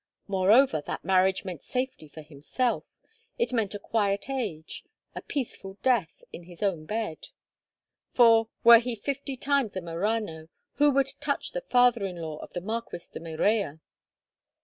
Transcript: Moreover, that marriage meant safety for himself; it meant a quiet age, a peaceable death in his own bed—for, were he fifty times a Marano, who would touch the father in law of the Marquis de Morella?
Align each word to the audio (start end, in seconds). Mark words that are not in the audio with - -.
Moreover, 0.27 0.81
that 0.87 1.05
marriage 1.05 1.45
meant 1.45 1.61
safety 1.61 2.07
for 2.07 2.23
himself; 2.23 2.85
it 3.37 3.53
meant 3.53 3.75
a 3.75 3.77
quiet 3.79 4.31
age, 4.31 4.83
a 5.13 5.21
peaceable 5.21 5.77
death 5.83 6.23
in 6.33 6.45
his 6.45 6.63
own 6.63 6.87
bed—for, 6.87 8.49
were 8.63 8.79
he 8.79 8.95
fifty 8.95 9.37
times 9.37 9.75
a 9.75 9.79
Marano, 9.79 10.49
who 10.77 10.89
would 10.89 11.11
touch 11.21 11.51
the 11.51 11.61
father 11.61 12.03
in 12.03 12.15
law 12.19 12.37
of 12.37 12.51
the 12.53 12.61
Marquis 12.61 13.09
de 13.13 13.19
Morella? 13.19 13.79